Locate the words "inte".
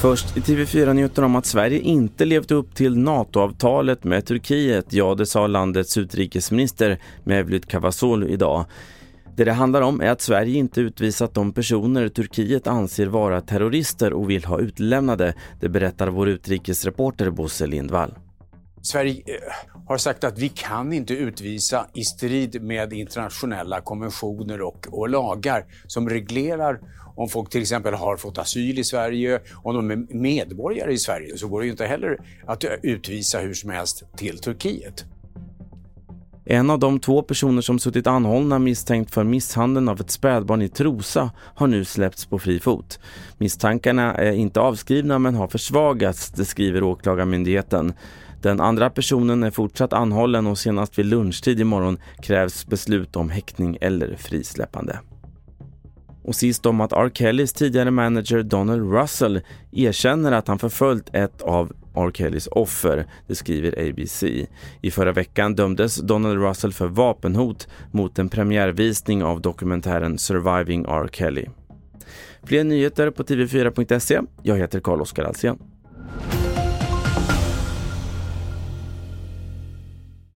1.78-2.24, 10.58-10.80, 20.92-21.14, 31.70-31.86, 44.32-44.60